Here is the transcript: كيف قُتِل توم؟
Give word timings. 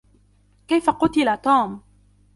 كيف 0.67 0.89
قُتِل 0.89 1.37
توم؟ 1.37 1.79